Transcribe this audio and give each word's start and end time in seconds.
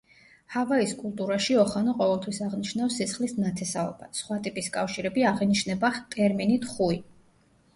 ჰავაის 0.51 0.93
კულტურაში 1.01 1.57
ოხანა 1.63 1.93
ყოველთვის 1.99 2.39
აღნიშნავს 2.45 2.97
სისხლით 3.01 3.37
ნათესაობას, 3.43 4.23
სხვა 4.23 4.39
ტიპის 4.49 4.71
კავშირები 4.79 5.27
აღინიშნება 5.33 5.93
ტერმინით 6.17 6.67
„ხუი“. 6.73 6.99